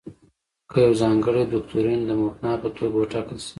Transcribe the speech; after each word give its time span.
که 0.71 0.77
یو 0.85 0.93
ځانګړی 1.01 1.43
دوکتورین 1.45 2.01
د 2.05 2.11
مبنا 2.21 2.53
په 2.61 2.69
توګه 2.77 2.95
وټاکل 2.99 3.37
شي. 3.45 3.49